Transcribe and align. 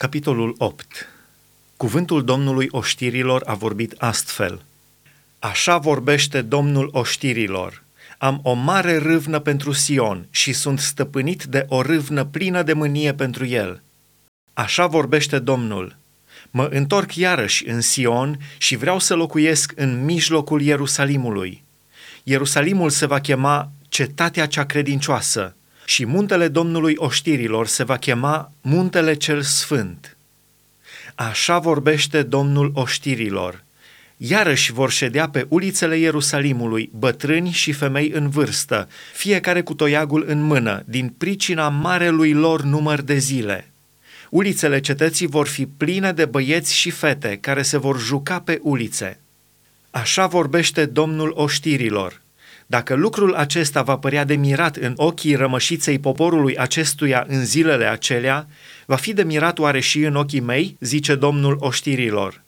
Capitolul 0.00 0.54
8 0.58 1.08
Cuvântul 1.76 2.24
Domnului 2.24 2.68
oștirilor 2.70 3.42
a 3.46 3.54
vorbit 3.54 3.94
astfel. 3.98 4.62
Așa 5.38 5.78
vorbește 5.78 6.42
Domnul 6.42 6.88
oștirilor. 6.92 7.82
Am 8.18 8.40
o 8.42 8.52
mare 8.52 8.96
râvnă 8.96 9.38
pentru 9.38 9.72
Sion 9.72 10.26
și 10.30 10.52
sunt 10.52 10.78
stăpânit 10.78 11.44
de 11.44 11.64
o 11.68 11.82
râvnă 11.82 12.24
plină 12.24 12.62
de 12.62 12.72
mânie 12.72 13.14
pentru 13.14 13.46
el. 13.46 13.82
Așa 14.52 14.86
vorbește 14.86 15.38
Domnul. 15.38 15.96
Mă 16.50 16.68
întorc 16.70 17.14
iarăși 17.14 17.68
în 17.68 17.80
Sion 17.80 18.38
și 18.58 18.76
vreau 18.76 18.98
să 18.98 19.14
locuiesc 19.14 19.72
în 19.76 20.04
mijlocul 20.04 20.62
Ierusalimului. 20.62 21.62
Ierusalimul 22.22 22.90
se 22.90 23.06
va 23.06 23.20
chema 23.20 23.70
cetatea 23.88 24.46
cea 24.46 24.64
credincioasă 24.64 25.54
și 25.90 26.06
muntele 26.06 26.48
Domnului 26.48 26.94
oștirilor 26.96 27.66
se 27.66 27.84
va 27.84 27.96
chema 27.96 28.52
muntele 28.60 29.14
cel 29.14 29.42
sfânt. 29.42 30.16
Așa 31.14 31.58
vorbește 31.58 32.22
Domnul 32.22 32.70
oștirilor. 32.74 33.64
Iarăși 34.16 34.72
vor 34.72 34.90
ședea 34.90 35.28
pe 35.28 35.46
ulițele 35.48 35.98
Ierusalimului 35.98 36.90
bătrâni 36.92 37.50
și 37.50 37.72
femei 37.72 38.10
în 38.14 38.28
vârstă, 38.28 38.88
fiecare 39.14 39.62
cu 39.62 39.74
toiagul 39.74 40.24
în 40.26 40.42
mână, 40.42 40.82
din 40.86 41.14
pricina 41.18 41.68
marelui 41.68 42.32
lor 42.32 42.62
număr 42.62 43.00
de 43.00 43.16
zile. 43.16 43.70
Ulițele 44.28 44.80
cetății 44.80 45.26
vor 45.26 45.46
fi 45.46 45.66
pline 45.66 46.12
de 46.12 46.24
băieți 46.24 46.74
și 46.74 46.90
fete 46.90 47.38
care 47.40 47.62
se 47.62 47.78
vor 47.78 48.00
juca 48.00 48.40
pe 48.40 48.58
ulițe. 48.62 49.20
Așa 49.90 50.26
vorbește 50.26 50.86
Domnul 50.86 51.32
oștirilor. 51.34 52.20
Dacă 52.70 52.94
lucrul 52.94 53.34
acesta 53.34 53.82
va 53.82 53.96
părea 53.96 54.24
de 54.24 54.34
mirat 54.34 54.76
în 54.76 54.92
ochii 54.96 55.34
rămășiței 55.34 55.98
poporului 55.98 56.56
acestuia 56.56 57.24
în 57.28 57.44
zilele 57.44 57.84
acelea, 57.84 58.46
va 58.86 58.96
fi 58.96 59.12
de 59.12 59.22
mirat 59.22 59.58
oare 59.58 59.80
și 59.80 60.00
în 60.00 60.16
ochii 60.16 60.40
mei, 60.40 60.76
zice 60.80 61.14
Domnul 61.14 61.56
oștirilor. 61.60 62.42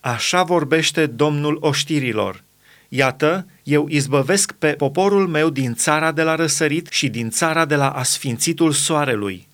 Așa 0.00 0.42
vorbește 0.42 1.06
Domnul 1.06 1.58
oștirilor. 1.60 2.42
Iată, 2.88 3.46
eu 3.62 3.86
izbăvesc 3.88 4.52
pe 4.52 4.72
poporul 4.72 5.28
meu 5.28 5.50
din 5.50 5.74
țara 5.74 6.12
de 6.12 6.22
la 6.22 6.34
răsărit 6.34 6.86
și 6.90 7.08
din 7.08 7.30
țara 7.30 7.64
de 7.64 7.74
la 7.74 7.90
asfințitul 7.90 8.72
soarelui. 8.72 9.48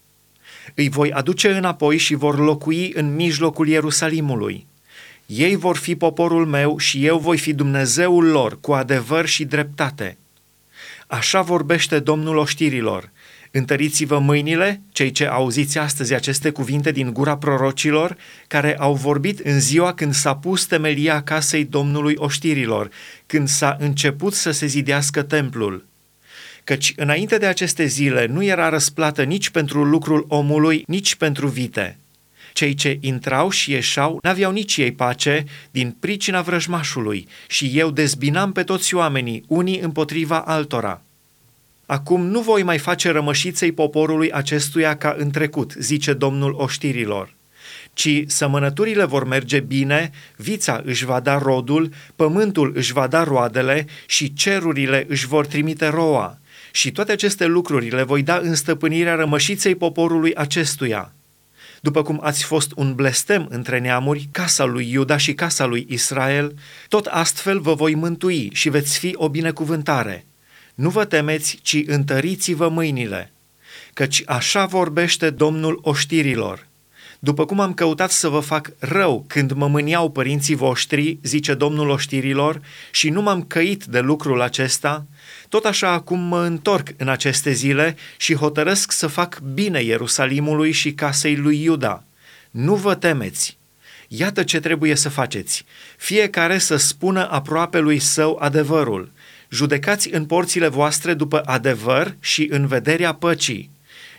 Îi 0.74 0.88
voi 0.88 1.12
aduce 1.12 1.50
înapoi 1.50 1.96
și 1.96 2.14
vor 2.14 2.38
locui 2.38 2.92
în 2.94 3.14
mijlocul 3.14 3.68
Ierusalimului 3.68 4.66
ei 5.36 5.56
vor 5.56 5.77
fi 5.77 5.94
poporul 5.94 6.47
meu 6.47 6.78
și 6.78 7.06
eu 7.06 7.19
voi 7.19 7.38
fi 7.38 7.52
Dumnezeul 7.52 8.25
lor 8.25 8.61
cu 8.61 8.72
adevăr 8.72 9.27
și 9.27 9.44
dreptate. 9.44 10.16
Așa 11.06 11.41
vorbește 11.41 11.98
Domnul 11.98 12.36
oștirilor. 12.36 13.11
Întăriți-vă 13.50 14.19
mâinile, 14.19 14.80
cei 14.92 15.11
ce 15.11 15.27
auziți 15.27 15.78
astăzi 15.78 16.14
aceste 16.14 16.50
cuvinte 16.50 16.91
din 16.91 17.12
gura 17.12 17.36
prorocilor, 17.36 18.16
care 18.47 18.77
au 18.78 18.94
vorbit 18.94 19.39
în 19.39 19.61
ziua 19.61 19.94
când 19.94 20.14
s-a 20.14 20.34
pus 20.34 20.66
temelia 20.66 21.22
casei 21.22 21.64
Domnului 21.64 22.14
oștirilor, 22.17 22.91
când 23.27 23.48
s-a 23.48 23.77
început 23.80 24.34
să 24.34 24.50
se 24.50 24.67
zidească 24.67 25.22
templul. 25.22 25.86
Căci 26.64 26.92
înainte 26.96 27.39
de 27.39 27.46
aceste 27.46 27.84
zile 27.84 28.27
nu 28.27 28.44
era 28.44 28.69
răsplată 28.69 29.22
nici 29.22 29.50
pentru 29.50 29.84
lucrul 29.84 30.24
omului, 30.28 30.84
nici 30.86 31.14
pentru 31.14 31.46
vite– 31.46 31.96
cei 32.53 32.75
ce 32.75 32.98
intrau 33.00 33.50
și 33.50 33.70
ieșeau 33.70 34.19
n-aveau 34.22 34.53
nici 34.53 34.77
ei 34.77 34.92
pace 34.92 35.45
din 35.70 35.97
pricina 36.00 36.41
vrăjmașului 36.41 37.28
și 37.48 37.70
eu 37.75 37.91
dezbinam 37.91 38.53
pe 38.53 38.62
toți 38.62 38.95
oamenii, 38.95 39.45
unii 39.48 39.78
împotriva 39.78 40.39
altora. 40.39 41.03
Acum 41.86 42.27
nu 42.27 42.41
voi 42.41 42.62
mai 42.62 42.78
face 42.78 43.11
rămășiței 43.11 43.73
poporului 43.73 44.33
acestuia 44.33 44.97
ca 44.97 45.14
în 45.19 45.30
trecut, 45.30 45.75
zice 45.78 46.12
Domnul 46.12 46.55
oștirilor, 46.58 47.34
ci 47.92 48.25
sămănăturile 48.27 49.05
vor 49.05 49.25
merge 49.25 49.61
bine, 49.61 50.11
vița 50.36 50.83
își 50.84 51.05
va 51.05 51.20
da 51.20 51.39
rodul, 51.39 51.89
pământul 52.17 52.73
își 52.75 52.92
va 52.92 53.06
da 53.06 53.25
roadele 53.25 53.86
și 54.06 54.33
cerurile 54.33 55.07
își 55.08 55.27
vor 55.27 55.46
trimite 55.46 55.86
roa. 55.86 56.39
Și 56.70 56.92
toate 56.92 57.12
aceste 57.12 57.46
lucruri 57.46 57.91
le 57.91 58.02
voi 58.02 58.23
da 58.23 58.36
în 58.36 58.55
stăpânirea 58.55 59.14
rămășiței 59.14 59.74
poporului 59.74 60.35
acestuia 60.35 61.12
după 61.82 62.02
cum 62.02 62.20
ați 62.22 62.44
fost 62.44 62.72
un 62.76 62.94
blestem 62.94 63.46
între 63.50 63.78
neamuri, 63.78 64.28
casa 64.32 64.64
lui 64.64 64.90
Iuda 64.90 65.16
și 65.16 65.34
casa 65.34 65.64
lui 65.64 65.86
Israel, 65.88 66.54
tot 66.88 67.06
astfel 67.06 67.60
vă 67.60 67.74
voi 67.74 67.94
mântui 67.94 68.50
și 68.52 68.68
veți 68.68 68.98
fi 68.98 69.12
o 69.16 69.28
binecuvântare. 69.28 70.26
Nu 70.74 70.90
vă 70.90 71.04
temeți, 71.04 71.58
ci 71.62 71.82
întăriți-vă 71.86 72.68
mâinile, 72.68 73.32
căci 73.92 74.22
așa 74.26 74.66
vorbește 74.66 75.30
Domnul 75.30 75.78
oștirilor– 75.82 76.66
după 77.24 77.44
cum 77.44 77.60
am 77.60 77.74
căutat 77.74 78.10
să 78.10 78.28
vă 78.28 78.40
fac 78.40 78.70
rău 78.78 79.24
când 79.27 79.52
mă 79.52 79.66
mâniau 79.66 80.10
părinții 80.10 80.55
voștri, 80.55 81.18
zice 81.22 81.55
Domnul 81.55 81.88
oștirilor, 81.88 82.60
și 82.90 83.08
nu 83.08 83.22
m-am 83.22 83.42
căit 83.42 83.84
de 83.84 84.00
lucrul 84.00 84.40
acesta, 84.40 85.06
tot 85.48 85.64
așa 85.64 85.88
acum 85.88 86.20
mă 86.20 86.42
întorc 86.42 86.88
în 86.96 87.08
aceste 87.08 87.52
zile 87.52 87.96
și 88.16 88.34
hotărăsc 88.34 88.92
să 88.92 89.06
fac 89.06 89.40
bine 89.40 89.82
Ierusalimului 89.82 90.72
și 90.72 90.92
casei 90.92 91.36
lui 91.36 91.62
Iuda. 91.62 92.05
Nu 92.50 92.74
vă 92.74 92.94
temeți! 92.94 93.58
Iată 94.08 94.42
ce 94.42 94.61
trebuie 94.61 94.94
să 94.94 95.08
faceți. 95.08 95.64
Fiecare 95.96 96.58
să 96.58 96.77
spună 96.77 97.30
aproape 97.30 97.78
lui 97.78 97.98
său 97.98 98.38
adevărul. 98.40 99.11
Judecați 99.48 100.14
în 100.14 100.24
porțile 100.24 100.68
voastre 100.68 101.14
după 101.14 101.42
adevăr 101.44 102.16
și 102.20 102.46
în 102.50 102.66
vederea 102.66 103.14
păcii 103.14 103.70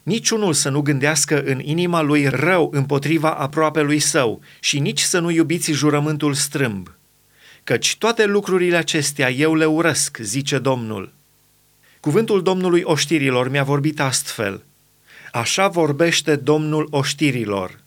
niciunul 0.04 0.54
să 0.54 0.70
nu 0.70 0.82
gândească 0.82 1.44
în 1.44 1.60
inima 1.60 2.02
lui 2.02 2.28
rău 2.28 2.70
împotriva 2.74 3.32
aproapelui 3.32 4.00
său 4.00 4.42
și 4.60 4.80
nici 4.80 5.02
să 5.02 5.20
nu 5.20 5.30
iubiți 5.30 5.72
jurământul 5.72 6.34
strâmb. 6.34 6.96
Căci 7.64 7.98
toate 7.98 8.26
lucrurile 8.26 8.78
acestea 8.78 9.32
eu 9.32 9.56
le 9.56 9.66
urăsc, 9.66 10.18
zice 10.22 10.60
Domnul. 10.60 11.14
Cuvântul 12.00 12.42
Domnului 12.42 12.82
oștirilor 12.84 13.50
mi-a 13.50 13.64
vorbit 13.64 14.00
astfel. 14.00 14.64
Așa 15.32 15.68
vorbește 15.68 16.36
Domnul 16.36 16.88
oștirilor 16.90 17.83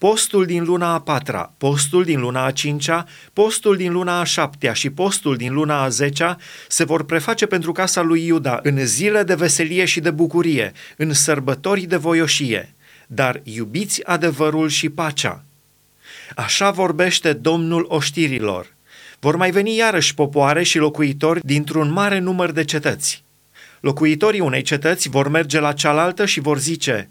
postul 0.00 0.46
din 0.46 0.64
luna 0.64 0.92
a 0.92 1.00
patra, 1.00 1.52
postul 1.58 2.04
din 2.04 2.20
luna 2.20 2.44
a 2.44 2.50
cincea, 2.50 3.06
postul 3.32 3.76
din 3.76 3.92
luna 3.92 4.20
a 4.20 4.24
șaptea 4.24 4.72
și 4.72 4.90
postul 4.90 5.36
din 5.36 5.52
luna 5.52 5.82
a 5.82 5.88
zecea 5.88 6.36
se 6.68 6.84
vor 6.84 7.04
preface 7.04 7.46
pentru 7.46 7.72
casa 7.72 8.00
lui 8.00 8.26
Iuda 8.26 8.60
în 8.62 8.86
zile 8.86 9.22
de 9.22 9.34
veselie 9.34 9.84
și 9.84 10.00
de 10.00 10.10
bucurie, 10.10 10.72
în 10.96 11.12
sărbători 11.12 11.80
de 11.80 11.96
voioșie, 11.96 12.74
dar 13.06 13.40
iubiți 13.44 14.06
adevărul 14.06 14.68
și 14.68 14.88
pacea. 14.88 15.44
Așa 16.36 16.70
vorbește 16.70 17.32
Domnul 17.32 17.84
oștirilor. 17.88 18.74
Vor 19.18 19.36
mai 19.36 19.50
veni 19.50 19.76
iarăși 19.76 20.14
popoare 20.14 20.62
și 20.62 20.78
locuitori 20.78 21.40
dintr-un 21.44 21.90
mare 21.90 22.18
număr 22.18 22.50
de 22.50 22.64
cetăți. 22.64 23.24
Locuitorii 23.80 24.40
unei 24.40 24.62
cetăți 24.62 25.08
vor 25.08 25.28
merge 25.28 25.60
la 25.60 25.72
cealaltă 25.72 26.24
și 26.26 26.40
vor 26.40 26.58
zice– 26.58 27.08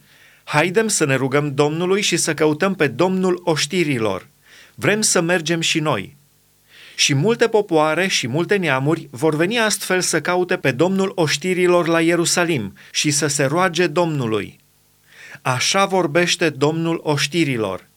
Haidem 0.52 0.88
să 0.88 1.06
ne 1.06 1.16
rugăm 1.16 1.54
Domnului 1.54 2.02
și 2.02 2.18
să 2.18 2.34
căutăm 2.34 2.76
pe 2.76 2.88
Domnul 2.88 3.42
oștirilor. 3.44 4.28
Vrem 4.76 5.02
să 5.02 5.22
mergem 5.22 5.62
și 5.62 5.80
noi. 5.80 6.16
Și 6.96 7.14
multe 7.14 7.48
popoare 7.48 8.08
și 8.08 8.28
multe 8.28 8.56
neamuri 8.56 9.08
vor 9.12 9.36
veni 9.36 9.60
astfel 9.60 10.02
să 10.02 10.22
caute 10.22 10.58
pe 10.58 10.72
Domnul 10.72 11.12
oștirilor 11.16 11.88
la 11.88 12.02
Ierusalim 12.02 12.74
și 12.92 13.12
să 13.12 13.28
se 13.28 13.44
roage 13.44 13.88
Domnului. 13.88 14.60
Așa 15.42 15.86
vorbește 15.86 16.50
Domnul 16.50 17.00
oștirilor. 17.04 17.88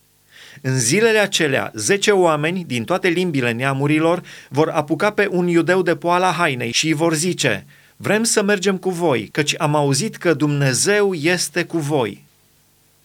În 0.61 0.79
zilele 0.79 1.19
acelea, 1.19 1.71
zece 1.75 2.11
oameni 2.11 2.65
din 2.65 2.85
toate 2.85 3.09
limbile 3.09 3.53
neamurilor 3.53 4.23
vor 4.49 4.69
apuca 4.69 5.13
pe 5.13 5.27
un 5.31 5.47
iudeu 5.47 5.83
de 5.83 5.97
poala 5.97 6.31
hainei 6.31 6.73
și 6.73 6.87
îi 6.87 6.93
vor 6.93 7.15
zice, 7.15 7.67
Vrem 7.97 8.25
să 8.25 8.43
mergem 8.43 8.77
cu 8.77 8.91
voi, 8.91 9.29
căci 9.33 9.55
am 9.59 9.75
auzit 9.75 10.17
că 10.17 10.35
Dumnezeu 10.35 11.15
este 11.15 11.65
cu 11.65 11.79
voi. 11.79 12.22